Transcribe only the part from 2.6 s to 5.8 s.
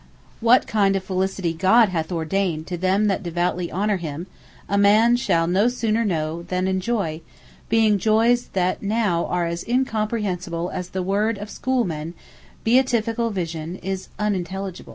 to them that devoutly honour him, a man shall no